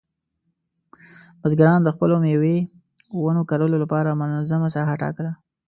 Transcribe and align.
بزګران 1.41 1.79
د 1.83 1.89
خپلو 1.95 2.15
مېوې 2.23 2.57
ونو 3.23 3.41
کرلو 3.49 3.77
لپاره 3.83 4.19
منظمه 4.21 4.67
ساحه 4.75 4.95
ټاکله. 5.03 5.31